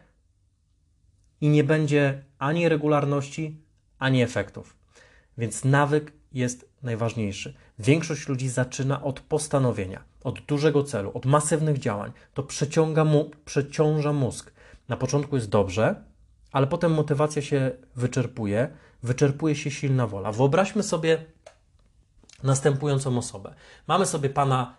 i 1.40 1.48
nie 1.48 1.64
będzie 1.64 2.24
ani 2.38 2.68
regularności, 2.68 3.60
ani 3.98 4.22
efektów. 4.22 4.76
Więc 5.38 5.64
nawyk 5.64 6.12
jest 6.32 6.68
najważniejszy. 6.82 7.54
Większość 7.78 8.28
ludzi 8.28 8.48
zaczyna 8.48 9.02
od 9.02 9.20
postanowienia, 9.20 10.02
od 10.24 10.40
dużego 10.40 10.84
celu, 10.84 11.10
od 11.14 11.26
masywnych 11.26 11.78
działań. 11.78 12.12
To 12.34 12.42
przeciąga 12.42 13.04
mu, 13.04 13.30
przeciąża 13.44 14.12
mózg. 14.12 14.52
Na 14.88 14.96
początku 14.96 15.36
jest 15.36 15.48
dobrze, 15.48 16.02
ale 16.52 16.66
potem 16.66 16.94
motywacja 16.94 17.42
się 17.42 17.70
wyczerpuje, 17.96 18.68
wyczerpuje 19.02 19.56
się 19.56 19.70
silna 19.70 20.06
wola. 20.06 20.32
Wyobraźmy 20.32 20.82
sobie 20.82 21.24
następującą 22.42 23.18
osobę. 23.18 23.54
Mamy 23.86 24.06
sobie 24.06 24.30
pana, 24.30 24.76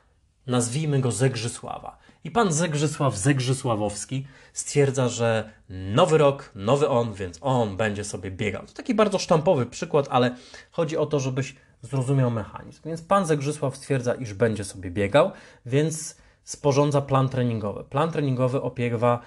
nazwijmy 0.47 0.99
go 0.99 1.11
Zegrzysława. 1.11 1.97
I 2.23 2.31
pan 2.31 2.53
Zegrzysław 2.53 3.17
Zegrzysławowski 3.17 4.27
stwierdza, 4.53 5.09
że 5.09 5.51
nowy 5.69 6.17
rok, 6.17 6.51
nowy 6.55 6.89
on, 6.89 7.13
więc 7.13 7.37
on 7.41 7.77
będzie 7.77 8.03
sobie 8.03 8.31
biegał. 8.31 8.65
To 8.65 8.73
taki 8.73 8.95
bardzo 8.95 9.19
sztampowy 9.19 9.65
przykład, 9.65 10.07
ale 10.09 10.35
chodzi 10.71 10.97
o 10.97 11.05
to, 11.05 11.19
żebyś 11.19 11.55
zrozumiał 11.81 12.31
mechanizm. 12.31 12.81
Więc 12.85 13.01
pan 13.01 13.25
Zegrzysław 13.25 13.77
stwierdza, 13.77 14.13
iż 14.13 14.33
będzie 14.33 14.63
sobie 14.63 14.91
biegał, 14.91 15.31
więc 15.65 16.17
sporządza 16.43 17.01
plan 17.01 17.29
treningowy. 17.29 17.83
Plan 17.83 18.11
treningowy 18.11 18.61
opiewa 18.61 19.19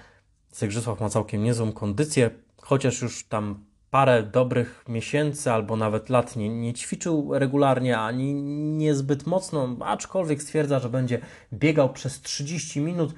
Zegrzysław 0.51 0.99
ma 0.99 1.09
całkiem 1.09 1.43
niezłą 1.43 1.71
kondycję, 1.71 2.29
chociaż 2.61 3.01
już 3.01 3.27
tam 3.27 3.65
parę 3.91 4.23
dobrych 4.23 4.85
miesięcy 4.87 5.51
albo 5.51 5.75
nawet 5.75 6.09
lat 6.09 6.35
nie, 6.35 6.49
nie 6.49 6.73
ćwiczył 6.73 7.29
regularnie 7.33 7.99
ani 7.99 8.33
niezbyt 8.77 9.27
mocno, 9.27 9.75
aczkolwiek 9.79 10.41
stwierdza, 10.41 10.79
że 10.79 10.89
będzie 10.89 11.19
biegał 11.53 11.93
przez 11.93 12.21
30 12.21 12.79
minut, 12.81 13.13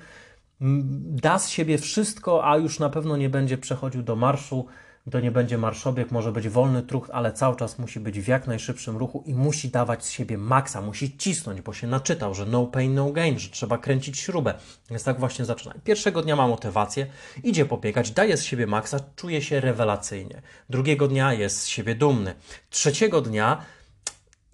da 1.00 1.40
z 1.40 1.50
siebie 1.50 1.78
wszystko, 1.78 2.50
a 2.50 2.58
już 2.58 2.80
na 2.80 2.90
pewno 2.90 3.18
nie 3.18 3.30
będzie 3.30 3.58
przechodził 3.58 4.04
do 4.04 4.16
marszu 4.16 4.66
to 5.12 5.20
nie 5.20 5.32
będzie 5.32 5.58
marszobieg, 5.58 6.12
może 6.12 6.32
być 6.32 6.50
wolny 6.50 6.84
trucht, 6.84 7.12
ale 7.14 7.34
cały 7.34 7.56
czas 7.56 7.80
musi 7.80 8.00
być 8.00 8.20
w 8.20 8.28
jak 8.28 8.48
najszybszym 8.48 8.98
ruchu 8.98 9.24
i 9.26 9.34
musi 9.34 9.70
dawać 9.70 10.06
z 10.06 10.10
siebie 10.10 10.38
maksa, 10.38 10.82
musi 10.82 11.18
cisnąć, 11.18 11.62
bo 11.62 11.74
się 11.74 11.88
naczytał, 11.88 12.34
że 12.34 12.46
no 12.46 12.66
pain, 12.66 12.94
no 12.94 13.12
gain, 13.12 13.40
że 13.40 13.50
trzeba 13.50 13.78
kręcić 13.78 14.20
śrubę. 14.20 14.54
Więc 14.90 15.04
tak 15.04 15.20
właśnie 15.20 15.46
zaczyna. 15.46 15.74
Pierwszego 15.84 16.22
dnia 16.22 16.36
ma 16.36 16.48
motywację, 16.48 17.08
idzie 17.44 17.66
pobiegać, 17.66 18.12
daje 18.12 18.38
z 18.38 18.44
siebie 18.44 18.68
maksa, 18.68 19.00
czuje 19.16 19.42
się 19.42 19.60
rewelacyjnie. 19.60 20.42
Drugiego 20.70 21.08
dnia 21.08 21.34
jest 21.34 21.60
z 21.60 21.68
siebie 21.68 21.96
dumny. 21.96 22.36
Trzeciego 22.70 23.22
dnia 23.22 23.66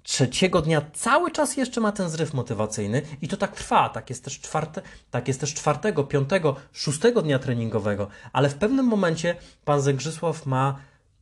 trzeciego 0.09 0.61
dnia 0.61 0.81
cały 0.93 1.31
czas 1.31 1.57
jeszcze 1.57 1.81
ma 1.81 1.91
ten 1.91 2.09
zryw 2.09 2.33
motywacyjny 2.33 3.01
i 3.21 3.27
to 3.27 3.37
tak 3.37 3.55
trwa. 3.55 3.89
Tak 3.89 4.09
jest 4.09 4.23
też, 4.23 4.39
czwarte, 4.39 4.81
tak 5.11 5.27
jest 5.27 5.39
też 5.39 5.53
czwartego, 5.53 6.03
piątego, 6.03 6.55
szóstego 6.73 7.21
dnia 7.21 7.39
treningowego, 7.39 8.07
ale 8.33 8.49
w 8.49 8.55
pewnym 8.55 8.85
momencie 8.85 9.35
pan 9.65 9.81
Zegrzysław 9.81 10.45
ma 10.45 10.75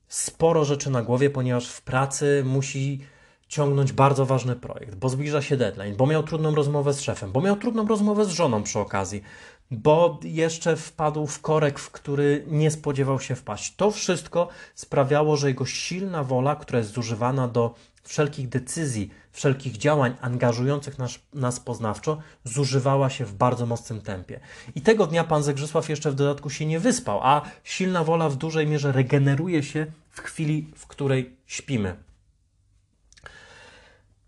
sporo 0.08 0.66
rzeczy 0.66 0.90
na 0.90 1.02
głowie, 1.02 1.30
ponieważ 1.30 1.68
w 1.68 1.82
pracy 1.82 2.44
musi 2.46 3.02
ciągnąć 3.48 3.92
bardzo 3.92 4.26
ważny 4.26 4.56
projekt, 4.56 4.96
bo 4.96 5.10
zbliża 5.10 5.42
się 5.42 5.58
deadline, 5.58 5.96
bo 5.96 6.08
miał 6.08 6.24
trudną 6.24 6.56
rozmowę 6.56 6.94
z 6.94 7.02
szefem, 7.02 7.32
bo 7.32 7.42
miał 7.42 7.56
trudną 7.56 7.88
rozmowę 7.88 8.26
z 8.26 8.30
żoną 8.30 8.64
przy 8.64 8.80
okazji, 8.80 9.24
bo 9.72 10.20
jeszcze 10.24 10.76
wpadł 10.76 11.28
w 11.28 11.42
korek, 11.42 11.80
w 11.80 11.92
który 11.92 12.44
nie 12.48 12.72
spodziewał 12.72 13.20
się 13.20 13.36
wpaść. 13.36 13.76
To 13.76 13.92
wszystko 13.92 14.48
sprawiało, 14.76 15.38
że 15.38 15.48
jego 15.48 15.66
silna 15.66 16.24
wola, 16.24 16.56
która 16.56 16.80
jest 16.80 16.92
zużywana 16.92 17.48
do 17.48 17.76
wszelkich 18.08 18.50
decyzji, 18.50 19.12
wszelkich 19.32 19.78
działań 19.78 20.16
angażujących 20.22 20.98
nas, 20.98 21.20
nas 21.34 21.60
poznawczo 21.60 22.18
zużywała 22.44 23.10
się 23.10 23.26
w 23.26 23.34
bardzo 23.34 23.66
mocnym 23.66 24.02
tempie. 24.02 24.40
I 24.76 24.82
tego 24.82 25.08
dnia 25.08 25.24
pan 25.24 25.44
Zegrzysław 25.44 25.90
jeszcze 25.90 26.12
w 26.12 26.16
dodatku 26.16 26.50
się 26.50 26.66
nie 26.66 26.80
wyspał, 26.80 27.20
a 27.24 27.42
silna 27.64 28.04
wola 28.04 28.30
w 28.30 28.36
dużej 28.36 28.68
mierze 28.68 28.92
regeneruje 28.92 29.64
się 29.64 29.86
w 30.10 30.22
chwili, 30.22 30.72
w 30.76 30.88
której 30.88 31.36
śpimy. 31.46 31.96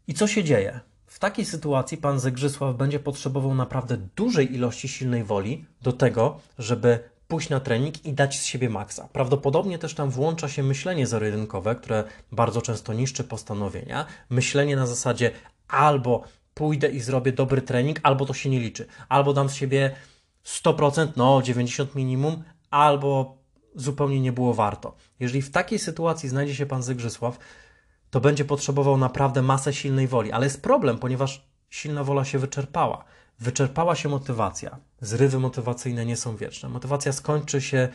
I 0.07 0.13
co 0.13 0.27
się 0.27 0.43
dzieje? 0.43 0.79
W 1.05 1.19
takiej 1.19 1.45
sytuacji 1.45 1.97
pan 1.97 2.19
Zegrzysław 2.19 2.75
będzie 2.75 2.99
potrzebował 2.99 3.55
naprawdę 3.55 3.97
dużej 4.15 4.53
ilości 4.53 4.87
silnej 4.87 5.23
woli 5.23 5.65
do 5.81 5.93
tego, 5.93 6.39
żeby 6.59 7.09
pójść 7.29 7.49
na 7.49 7.59
trening 7.59 8.05
i 8.05 8.13
dać 8.13 8.39
z 8.39 8.45
siebie 8.45 8.69
maksa. 8.69 9.07
Prawdopodobnie 9.13 9.79
też 9.79 9.93
tam 9.93 10.09
włącza 10.09 10.49
się 10.49 10.63
myślenie 10.63 11.07
zero-jedynkowe, 11.07 11.75
które 11.75 12.03
bardzo 12.31 12.61
często 12.61 12.93
niszczy 12.93 13.23
postanowienia. 13.23 14.05
Myślenie 14.29 14.75
na 14.75 14.87
zasadzie 14.87 15.31
albo 15.67 16.23
pójdę 16.53 16.89
i 16.89 16.99
zrobię 16.99 17.31
dobry 17.31 17.61
trening, 17.61 17.99
albo 18.03 18.25
to 18.25 18.33
się 18.33 18.49
nie 18.49 18.59
liczy. 18.59 18.85
Albo 19.09 19.33
dam 19.33 19.49
z 19.49 19.53
siebie 19.53 19.95
100%, 20.45 21.07
no 21.15 21.41
90 21.41 21.95
minimum, 21.95 22.43
albo 22.69 23.37
zupełnie 23.75 24.21
nie 24.21 24.31
było 24.31 24.53
warto. 24.53 24.95
Jeżeli 25.19 25.41
w 25.41 25.51
takiej 25.51 25.79
sytuacji 25.79 26.29
znajdzie 26.29 26.55
się 26.55 26.65
pan 26.65 26.83
Zygrzysław, 26.83 27.39
to 28.09 28.21
będzie 28.21 28.45
potrzebował 28.45 28.97
naprawdę 28.97 29.41
masę 29.41 29.73
silnej 29.73 30.07
woli. 30.07 30.31
Ale 30.31 30.45
jest 30.45 30.61
problem, 30.61 30.97
ponieważ 30.97 31.45
silna 31.69 32.03
wola 32.03 32.25
się 32.25 32.39
wyczerpała. 32.39 33.05
Wyczerpała 33.39 33.95
się 33.95 34.09
motywacja. 34.09 34.77
Zrywy 35.01 35.39
motywacyjne 35.39 36.05
nie 36.05 36.17
są 36.17 36.35
wieczne. 36.35 36.69
Motywacja 36.69 37.11
skończy 37.11 37.61
się 37.61 37.89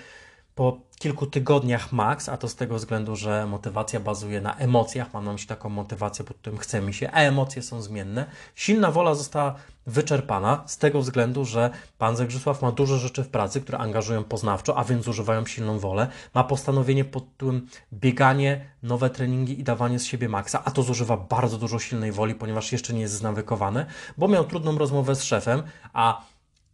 po 0.54 0.78
kilku 0.98 1.26
tygodniach 1.26 1.92
max, 1.92 2.28
a 2.28 2.36
to 2.36 2.48
z 2.48 2.56
tego 2.56 2.76
względu, 2.76 3.16
że 3.16 3.46
motywacja 3.46 4.00
bazuje 4.00 4.40
na 4.40 4.56
emocjach, 4.56 5.14
mam 5.14 5.24
na 5.24 5.32
myśli 5.32 5.48
taką 5.48 5.68
motywację, 5.68 6.24
pod 6.24 6.36
którym 6.36 6.58
chce 6.58 6.80
mi 6.80 6.94
się, 6.94 7.10
a 7.10 7.20
emocje 7.20 7.62
są 7.62 7.82
zmienne. 7.82 8.26
Silna 8.54 8.90
wola 8.90 9.14
została 9.14 9.54
wyczerpana 9.86 10.62
z 10.66 10.78
tego 10.78 11.00
względu, 11.00 11.44
że 11.44 11.70
pan 11.98 12.16
Zagrzysław 12.16 12.62
ma 12.62 12.72
dużo 12.72 12.96
rzeczy 12.96 13.24
w 13.24 13.28
pracy, 13.28 13.60
które 13.60 13.78
angażują 13.78 14.24
poznawczo, 14.24 14.78
a 14.78 14.84
więc 14.84 15.08
używają 15.08 15.46
silną 15.46 15.78
wolę. 15.78 16.06
Ma 16.34 16.44
postanowienie 16.44 17.04
pod 17.04 17.36
tym 17.36 17.66
bieganie, 17.92 18.70
nowe 18.82 19.10
treningi 19.10 19.60
i 19.60 19.64
dawanie 19.64 19.98
z 19.98 20.04
siebie 20.04 20.28
maksa, 20.28 20.62
a 20.64 20.70
to 20.70 20.82
zużywa 20.82 21.16
bardzo 21.16 21.58
dużo 21.58 21.78
silnej 21.78 22.12
woli, 22.12 22.34
ponieważ 22.34 22.72
jeszcze 22.72 22.94
nie 22.94 23.00
jest 23.00 23.14
znawykowane, 23.14 23.86
bo 24.18 24.28
miał 24.28 24.44
trudną 24.44 24.78
rozmowę 24.78 25.16
z 25.16 25.22
szefem, 25.22 25.62
a 25.92 26.22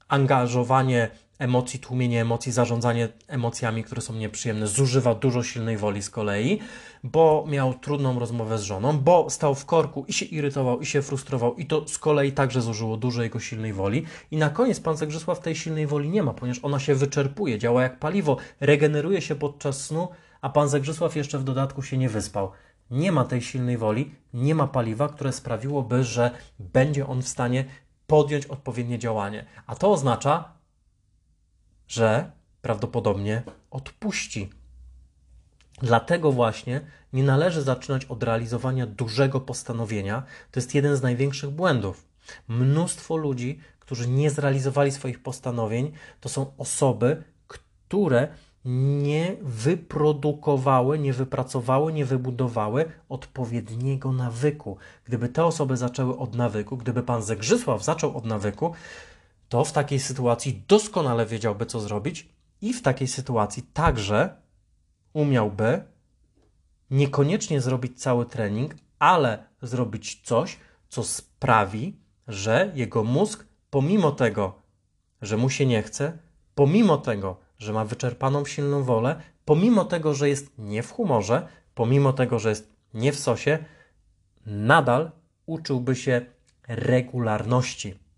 angażowanie 0.08 1.10
emocji, 1.40 1.80
tłumienie 1.80 2.20
emocji, 2.20 2.52
zarządzanie 2.52 3.09
emocjami, 3.28 3.85
które 3.85 4.00
są 4.00 4.14
nieprzyjemne, 4.14 4.66
zużywa 4.66 5.14
dużo 5.14 5.42
silnej 5.42 5.76
woli 5.76 6.02
z 6.02 6.11
kolei, 6.11 6.61
bo 7.04 7.44
miał 7.49 7.75
trudną 7.75 8.18
rozmowę 8.18 8.59
z 8.59 8.62
żoną, 8.62 8.99
bo 8.99 9.30
stał 9.30 9.54
w 9.54 9.66
korku 9.66 10.04
i 10.09 10.12
się 10.12 10.25
irytował, 10.25 10.80
i 10.80 10.87
się 10.87 11.02
frustrował, 11.02 11.54
i 11.54 11.66
to 11.66 11.88
z 11.88 11.99
kolei 11.99 12.32
także 12.32 12.62
zużyło 12.62 12.97
dużo 12.97 13.23
jego 13.23 13.40
silnej 13.40 13.73
woli. 13.73 14.04
I 14.30 14.37
na 14.37 14.50
koniec 14.50 14.80
pan 14.80 14.97
Zagrzesław 14.97 15.40
tej 15.40 15.54
silnej 15.54 15.87
woli 15.87 16.11
nie 16.11 16.23
ma, 16.23 16.35
ponieważ 16.35 16.64
ona 16.64 16.78
się 16.78 16.94
wyczerpuje, 16.94 17.59
działa 17.59 17.82
jak 17.82 17.99
paliwo, 17.99 18.37
regeneruje 18.61 19.20
się 19.20 19.35
podczas 19.35 19.87
snu, 19.87 20.09
a 20.40 20.49
pan 20.49 20.68
Zagrzesław 20.68 21.16
jeszcze 21.16 21.38
w 21.38 21.44
dodatku 21.44 21.82
się 21.82 21.99
nie 21.99 22.09
wyspał. 22.09 22.50
Nie 22.90 23.12
ma 23.12 23.25
tej 23.25 23.42
silnej 23.42 23.78
woli, 23.78 24.14
nie 24.35 24.54
ma 24.54 24.66
paliwa, 24.66 25.09
które 25.09 25.32
sprawiłoby, 25.32 26.04
że 26.04 26.30
będzie 26.59 27.06
on 27.06 27.23
w 27.23 27.28
stanie 27.28 27.64
podjąć 28.06 28.47
odpowiednie 28.47 28.99
działanie. 28.99 29.44
A 29.66 29.75
to 29.75 29.92
oznacza, 29.92 30.60
że 31.90 32.30
prawdopodobnie 32.62 33.42
odpuści. 33.70 34.50
Dlatego 35.82 36.32
właśnie 36.32 36.80
nie 37.12 37.23
należy 37.23 37.62
zaczynać 37.62 38.04
od 38.04 38.23
realizowania 38.23 38.87
dużego 38.87 39.40
postanowienia. 39.40 40.23
To 40.50 40.61
jest 40.61 40.75
jeden 40.75 40.97
z 40.97 41.02
największych 41.02 41.50
błędów. 41.50 42.04
Mnóstwo 42.49 43.16
ludzi, 43.16 43.61
którzy 43.80 44.09
nie 44.09 44.30
zrealizowali 44.30 44.90
swoich 44.90 45.23
postanowień, 45.23 45.92
to 46.20 46.28
są 46.28 46.52
osoby, 46.59 47.23
które 47.49 48.28
nie 48.64 49.37
wyprodukowały, 49.42 50.99
nie 50.99 51.12
wypracowały, 51.12 51.92
nie 51.92 52.04
wybudowały 52.04 52.92
odpowiedniego 53.09 54.12
nawyku. 54.12 54.76
Gdyby 55.04 55.28
te 55.28 55.44
osoby 55.44 55.76
zaczęły 55.76 56.18
od 56.18 56.35
nawyku, 56.35 56.76
gdyby 56.76 57.02
pan 57.02 57.23
Zegrzysław 57.23 57.85
zaczął 57.85 58.16
od 58.16 58.25
nawyku, 58.25 58.75
to 59.50 59.64
w 59.64 59.73
takiej 59.73 60.00
sytuacji 60.00 60.62
doskonale 60.69 61.26
wiedziałby, 61.26 61.66
co 61.66 61.80
zrobić, 61.80 62.28
i 62.61 62.73
w 62.73 62.83
takiej 62.83 63.09
sytuacji 63.09 63.62
także 63.62 64.37
umiałby 65.12 65.85
niekoniecznie 66.90 67.61
zrobić 67.61 68.02
cały 68.02 68.26
trening, 68.26 68.75
ale 68.99 69.45
zrobić 69.62 70.21
coś, 70.25 70.57
co 70.88 71.04
sprawi, 71.04 71.97
że 72.28 72.73
jego 72.75 73.04
mózg, 73.04 73.47
pomimo 73.71 74.12
tego, 74.12 74.54
że 75.23 75.37
mu 75.37 75.50
się 75.50 75.66
nie 75.66 75.83
chce, 75.83 76.19
pomimo 76.54 76.97
tego, 76.97 77.37
że 77.59 77.73
ma 77.73 77.85
wyczerpaną 77.85 78.45
silną 78.45 78.83
wolę, 78.83 79.21
pomimo 79.45 79.85
tego, 79.85 80.14
że 80.14 80.28
jest 80.28 80.52
nie 80.59 80.83
w 80.83 80.92
humorze, 80.92 81.49
pomimo 81.75 82.12
tego, 82.12 82.38
że 82.38 82.49
jest 82.49 82.73
nie 82.95 83.12
w 83.12 83.19
sosie, 83.19 83.59
nadal 84.47 85.11
uczyłby 85.47 85.97
się 85.97 86.26
regularności. 86.69 88.10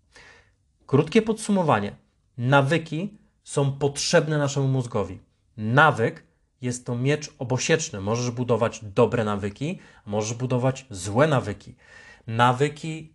Krótkie 0.87 1.21
podsumowanie. 1.21 1.95
Nawyki 2.37 3.17
są 3.43 3.71
potrzebne 3.71 4.37
naszemu 4.37 4.67
mózgowi. 4.67 5.19
Nawyk 5.57 6.23
jest 6.61 6.85
to 6.85 6.95
miecz 6.95 7.33
obosieczny. 7.39 8.01
Możesz 8.01 8.31
budować 8.31 8.79
dobre 8.83 9.23
nawyki, 9.23 9.79
możesz 10.05 10.33
budować 10.33 10.85
złe 10.89 11.27
nawyki. 11.27 11.75
Nawyki 12.27 13.13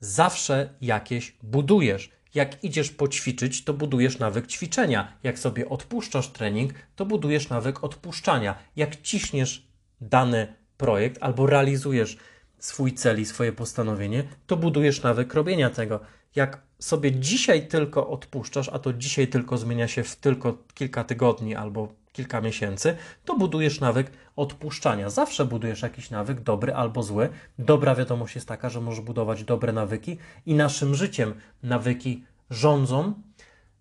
zawsze 0.00 0.74
jakieś 0.80 1.36
budujesz. 1.42 2.10
Jak 2.34 2.64
idziesz 2.64 2.90
poćwiczyć, 2.90 3.64
to 3.64 3.74
budujesz 3.74 4.18
nawyk 4.18 4.46
ćwiczenia. 4.46 5.12
Jak 5.22 5.38
sobie 5.38 5.68
odpuszczasz 5.68 6.28
trening, 6.28 6.72
to 6.96 7.06
budujesz 7.06 7.48
nawyk 7.48 7.84
odpuszczania. 7.84 8.54
Jak 8.76 9.02
ciśniesz 9.02 9.68
dany 10.00 10.54
projekt 10.76 11.18
albo 11.20 11.46
realizujesz 11.46 12.16
swój 12.58 12.94
cel 12.94 13.20
i 13.20 13.24
swoje 13.24 13.52
postanowienie, 13.52 14.24
to 14.46 14.56
budujesz 14.56 15.02
nawyk 15.02 15.34
robienia 15.34 15.70
tego. 15.70 16.00
Jak 16.34 16.69
sobie 16.80 17.12
dzisiaj 17.12 17.68
tylko 17.68 18.08
odpuszczasz, 18.08 18.68
a 18.68 18.78
to 18.78 18.92
dzisiaj 18.92 19.28
tylko 19.28 19.58
zmienia 19.58 19.88
się 19.88 20.02
w 20.02 20.16
tylko 20.16 20.58
kilka 20.74 21.04
tygodni 21.04 21.54
albo 21.54 21.88
kilka 22.12 22.40
miesięcy, 22.40 22.96
to 23.24 23.36
budujesz 23.38 23.80
nawyk 23.80 24.10
odpuszczania. 24.36 25.10
Zawsze 25.10 25.44
budujesz 25.44 25.82
jakiś 25.82 26.10
nawyk, 26.10 26.40
dobry 26.40 26.74
albo 26.74 27.02
zły. 27.02 27.28
Dobra 27.58 27.94
wiadomość 27.94 28.34
jest 28.34 28.48
taka, 28.48 28.70
że 28.70 28.80
możesz 28.80 29.04
budować 29.04 29.44
dobre 29.44 29.72
nawyki 29.72 30.18
i 30.46 30.54
naszym 30.54 30.94
życiem 30.94 31.34
nawyki 31.62 32.24
rządzą, 32.50 33.14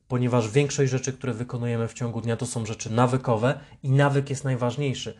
ponieważ 0.07 0.51
większość 0.51 0.91
rzeczy, 0.91 1.13
które 1.13 1.33
wykonujemy 1.33 1.87
w 1.87 1.93
ciągu 1.93 2.21
dnia, 2.21 2.37
to 2.37 2.45
są 2.45 2.65
rzeczy 2.65 2.93
nawykowe 2.93 3.59
i 3.83 3.89
nawyk 3.89 4.29
jest 4.29 4.43
najważniejszy. 4.43 5.17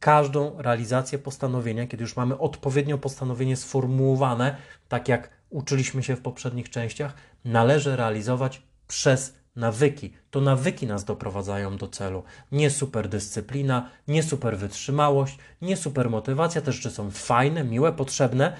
Każdą 0.00 0.62
realizację 0.62 1.18
postanowienia, 1.18 1.86
kiedy 1.86 2.02
już 2.02 2.16
mamy 2.16 2.38
odpowiednio 2.38 2.98
postanowienie 2.98 3.56
sformułowane, 3.56 4.56
tak 4.88 5.08
jak 5.08 5.39
uczyliśmy 5.50 6.02
się 6.02 6.16
w 6.16 6.22
poprzednich 6.22 6.70
częściach, 6.70 7.14
należy 7.44 7.96
realizować 7.96 8.62
przez 8.88 9.34
nawyki. 9.56 10.12
To 10.30 10.40
nawyki 10.40 10.86
nas 10.86 11.04
doprowadzają 11.04 11.76
do 11.76 11.88
celu. 11.88 12.22
Nie 12.52 12.70
super 12.70 13.08
dyscyplina, 13.08 13.90
nie 14.08 14.22
super 14.22 14.58
wytrzymałość, 14.58 15.38
nie 15.62 15.76
super 15.76 16.10
motywacja, 16.10 16.60
te 16.60 16.72
rzeczy 16.72 16.90
są 16.90 17.10
fajne, 17.10 17.64
miłe, 17.64 17.92
potrzebne, 17.92 18.56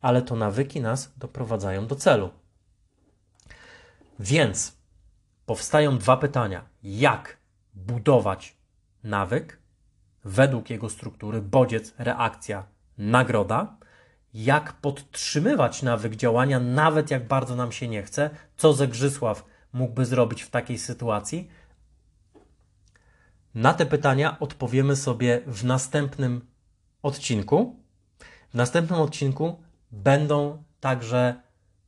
ale 0.00 0.22
to 0.22 0.36
nawyki 0.36 0.80
nas 0.80 1.12
doprowadzają 1.16 1.86
do 1.86 1.96
celu. 1.96 2.30
Więc 4.18 4.76
powstają 5.46 5.98
dwa 5.98 6.16
pytania. 6.16 6.64
Jak 6.82 7.36
budować 7.74 8.56
nawyk 9.04 9.58
według 10.24 10.70
jego 10.70 10.88
struktury 10.88 11.42
bodziec, 11.42 11.94
reakcja, 11.98 12.66
nagroda? 12.98 13.77
Jak 14.44 14.72
podtrzymywać 14.72 15.82
nawyk 15.82 16.16
działania, 16.16 16.60
nawet 16.60 17.10
jak 17.10 17.26
bardzo 17.26 17.56
nam 17.56 17.72
się 17.72 17.88
nie 17.88 18.02
chce, 18.02 18.30
co 18.56 18.72
Zegrzysław 18.72 19.44
mógłby 19.72 20.06
zrobić 20.06 20.42
w 20.42 20.50
takiej 20.50 20.78
sytuacji? 20.78 21.50
Na 23.54 23.74
te 23.74 23.86
pytania 23.86 24.38
odpowiemy 24.40 24.96
sobie 24.96 25.40
w 25.46 25.64
następnym 25.64 26.46
odcinku. 27.02 27.76
W 28.50 28.54
następnym 28.54 29.00
odcinku 29.00 29.62
będą 29.90 30.62
także 30.80 31.42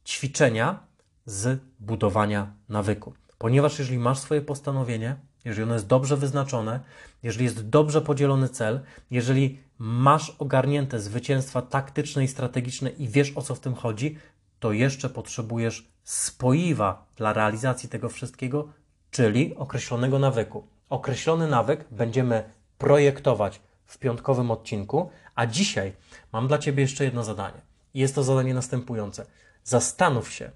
ćwiczenia 0.06 0.78
z 1.26 1.60
budowania 1.80 2.52
nawyku. 2.68 3.12
Ponieważ 3.38 3.78
jeżeli 3.78 3.98
masz 3.98 4.18
swoje 4.18 4.40
postanowienie, 4.40 5.16
jeżeli 5.44 5.62
ono 5.62 5.74
jest 5.74 5.86
dobrze 5.86 6.16
wyznaczone, 6.16 6.80
jeżeli 7.22 7.44
jest 7.44 7.68
dobrze 7.68 8.00
podzielony 8.00 8.48
cel, 8.48 8.80
jeżeli 9.10 9.60
masz 9.78 10.30
ogarnięte 10.38 11.00
zwycięstwa 11.00 11.62
taktyczne 11.62 12.24
i 12.24 12.28
strategiczne 12.28 12.90
i 12.90 13.08
wiesz 13.08 13.36
o 13.36 13.42
co 13.42 13.54
w 13.54 13.60
tym 13.60 13.74
chodzi, 13.74 14.18
to 14.60 14.72
jeszcze 14.72 15.10
potrzebujesz 15.10 15.88
spoiwa 16.04 17.06
dla 17.16 17.32
realizacji 17.32 17.88
tego 17.88 18.08
wszystkiego, 18.08 18.68
czyli 19.10 19.56
określonego 19.56 20.18
nawyku. 20.18 20.66
Określony 20.90 21.48
nawyk 21.48 21.84
będziemy 21.90 22.44
projektować 22.78 23.60
w 23.86 23.98
piątkowym 23.98 24.50
odcinku, 24.50 25.10
a 25.34 25.46
dzisiaj 25.46 25.92
mam 26.32 26.48
dla 26.48 26.58
Ciebie 26.58 26.82
jeszcze 26.82 27.04
jedno 27.04 27.24
zadanie. 27.24 27.60
Jest 27.94 28.14
to 28.14 28.22
zadanie 28.22 28.54
następujące. 28.54 29.26
Zastanów 29.64 30.32
się, 30.32 30.50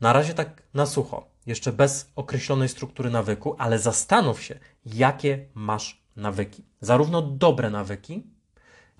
na 0.00 0.12
razie 0.12 0.34
tak 0.34 0.62
na 0.74 0.86
sucho, 0.86 1.29
jeszcze 1.46 1.72
bez 1.72 2.12
określonej 2.16 2.68
struktury 2.68 3.10
nawyku, 3.10 3.56
ale 3.58 3.78
zastanów 3.78 4.42
się, 4.42 4.58
jakie 4.86 5.46
masz 5.54 6.02
nawyki. 6.16 6.64
Zarówno 6.80 7.22
dobre 7.22 7.70
nawyki, 7.70 8.26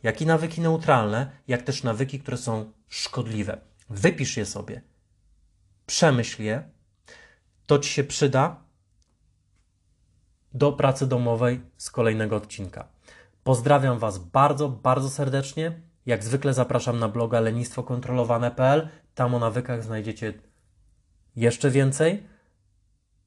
jak 0.02 0.22
i 0.22 0.26
nawyki 0.26 0.60
neutralne, 0.60 1.30
jak 1.48 1.62
też 1.62 1.82
nawyki, 1.82 2.20
które 2.20 2.36
są 2.36 2.72
szkodliwe. 2.88 3.60
Wypisz 3.90 4.36
je 4.36 4.46
sobie, 4.46 4.82
przemyśl 5.86 6.42
je, 6.42 6.70
to 7.66 7.78
ci 7.78 7.90
się 7.90 8.04
przyda 8.04 8.62
do 10.54 10.72
pracy 10.72 11.06
domowej 11.06 11.60
z 11.76 11.90
kolejnego 11.90 12.36
odcinka. 12.36 12.88
Pozdrawiam 13.44 13.98
Was 13.98 14.18
bardzo, 14.18 14.68
bardzo 14.68 15.10
serdecznie. 15.10 15.80
Jak 16.06 16.24
zwykle 16.24 16.54
zapraszam 16.54 16.98
na 16.98 17.08
bloga 17.08 17.40
lenistwokontrolowane.pl. 17.40 18.88
Tam 19.14 19.34
o 19.34 19.38
nawykach 19.38 19.84
znajdziecie 19.84 20.34
jeszcze 21.36 21.70
więcej 21.70 22.22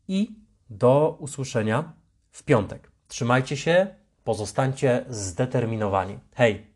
i 0.08 0.36
do 0.70 1.18
usłyszenia 1.20 1.94
w 2.32 2.44
piątek. 2.44 2.92
Trzymajcie 3.08 3.58
się, 3.58 3.88
Pozostańcie 4.24 5.06
zdeterminowani. 5.10 6.20
Hej! 6.36 6.73